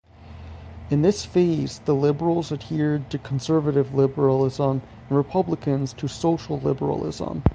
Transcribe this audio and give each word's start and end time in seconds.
In 0.89 1.03
this 1.03 1.23
phase 1.27 1.77
the 1.85 1.93
Liberals 1.93 2.51
adhered 2.51 3.11
to 3.11 3.19
conservative 3.19 3.93
liberalism 3.93 4.81
and 5.09 5.15
Republicans 5.15 5.93
to 5.93 6.07
social 6.07 6.57
liberalism. 6.59 7.43